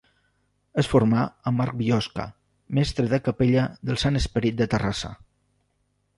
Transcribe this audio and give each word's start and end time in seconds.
Es 0.83 0.87
formà 0.93 1.25
amb 1.51 1.61
Marc 1.61 1.77
Biosca, 1.81 2.25
mestre 2.79 3.07
de 3.13 3.21
capella 3.29 3.67
del 3.91 4.01
Sant 4.07 4.21
Esperit 4.23 4.61
de 4.65 4.69
Terrassa. 4.75 5.15